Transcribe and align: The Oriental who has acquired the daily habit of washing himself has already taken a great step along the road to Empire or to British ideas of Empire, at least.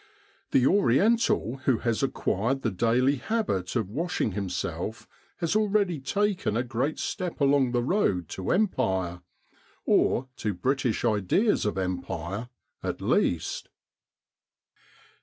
The 0.49 0.65
Oriental 0.65 1.57
who 1.65 1.77
has 1.77 2.01
acquired 2.01 2.63
the 2.63 2.71
daily 2.71 3.17
habit 3.17 3.75
of 3.75 3.87
washing 3.91 4.31
himself 4.31 5.07
has 5.37 5.55
already 5.55 5.99
taken 5.99 6.57
a 6.57 6.63
great 6.63 6.97
step 6.97 7.39
along 7.39 7.71
the 7.71 7.83
road 7.83 8.27
to 8.29 8.49
Empire 8.49 9.21
or 9.85 10.27
to 10.37 10.55
British 10.55 11.05
ideas 11.05 11.67
of 11.67 11.77
Empire, 11.77 12.49
at 12.81 12.99
least. 12.99 13.69